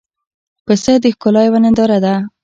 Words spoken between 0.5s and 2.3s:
پسه د ښکلا یوه ننداره ده.